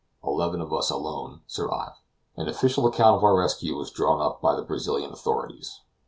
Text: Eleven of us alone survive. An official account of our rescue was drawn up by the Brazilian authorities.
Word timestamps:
Eleven 0.23 0.61
of 0.61 0.73
us 0.73 0.89
alone 0.89 1.41
survive. 1.45 1.91
An 2.35 2.47
official 2.47 2.87
account 2.87 3.17
of 3.17 3.23
our 3.23 3.37
rescue 3.37 3.77
was 3.77 3.91
drawn 3.91 4.19
up 4.19 4.41
by 4.41 4.55
the 4.55 4.63
Brazilian 4.63 5.11
authorities. 5.13 5.81